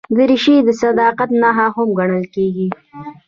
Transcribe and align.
دریشي 0.17 0.55
د 0.67 0.69
صداقت 0.81 1.29
نښه 1.41 1.67
هم 1.75 1.89
ګڼل 1.99 2.23
کېږي. 2.35 2.67